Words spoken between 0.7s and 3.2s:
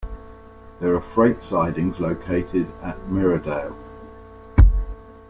There are freight sidings located at